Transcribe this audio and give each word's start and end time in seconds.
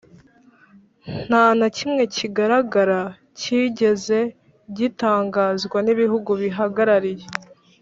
nta 1.27 1.45
na 1.59 1.67
kimwe 1.77 2.03
kigaragara 2.15 3.01
cyigeze 3.39 4.19
gitangazwa 4.77 5.77
n'ibihugu 5.81 6.29
bahagarariye. 6.39 7.25